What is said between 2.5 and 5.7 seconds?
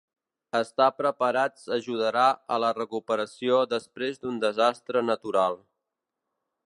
a la recuperació després d'un desastre natural.